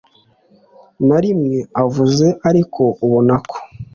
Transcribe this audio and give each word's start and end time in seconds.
narimwe 1.07 1.59
avuze 1.83 2.27
ariko 2.49 2.81
ubonako 3.05 3.57